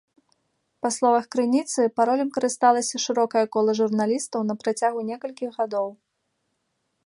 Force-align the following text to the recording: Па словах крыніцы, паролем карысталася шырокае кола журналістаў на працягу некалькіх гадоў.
Па 0.85 0.89
словах 0.95 1.25
крыніцы, 1.35 1.79
паролем 1.99 2.29
карысталася 2.37 2.95
шырокае 3.05 3.45
кола 3.57 3.71
журналістаў 3.83 4.39
на 4.49 4.55
працягу 4.65 4.99
некалькіх 5.11 5.49
гадоў. 5.63 5.87